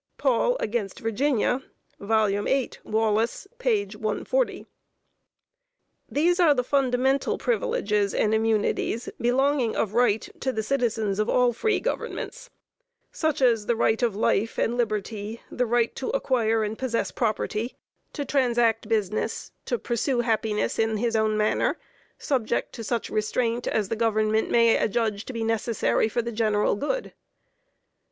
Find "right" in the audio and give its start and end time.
9.93-10.27, 13.75-14.01, 15.67-15.95